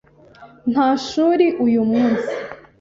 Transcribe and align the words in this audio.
Nta 0.71 0.87
shuri 1.07 1.45
uyu 1.65 1.81
munsi. 1.91 2.33